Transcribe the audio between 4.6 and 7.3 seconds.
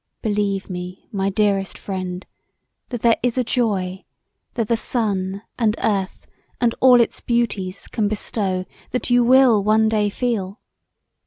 the sun and earth and all its